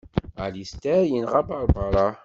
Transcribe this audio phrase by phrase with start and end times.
[0.43, 2.07] Alister yenɣa Barbara.